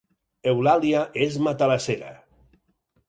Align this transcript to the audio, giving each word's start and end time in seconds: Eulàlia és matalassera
Eulàlia 0.51 1.03
és 1.25 1.37
matalassera 1.49 2.11